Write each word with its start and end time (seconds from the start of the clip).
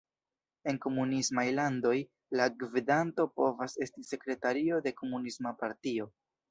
En 0.71 0.79
komunismaj 0.85 1.43
landoj, 1.59 1.93
la 2.41 2.49
gvidanto 2.65 3.29
povas 3.37 3.79
esti 3.89 4.09
"sekretario 4.13 4.85
de 4.89 4.99
komunisma 5.05 5.59
partio". 5.65 6.15